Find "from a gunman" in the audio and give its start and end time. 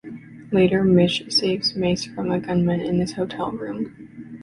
2.05-2.79